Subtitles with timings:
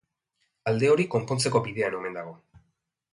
[0.71, 2.33] Alde hori konpontzeko bidean omen dago.